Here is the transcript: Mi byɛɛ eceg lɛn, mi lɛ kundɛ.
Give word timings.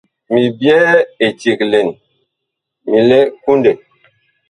Mi 0.33 0.43
byɛɛ 0.59 0.91
eceg 1.25 1.59
lɛn, 1.71 1.87
mi 2.89 2.99
lɛ 3.09 3.19
kundɛ. 3.43 3.71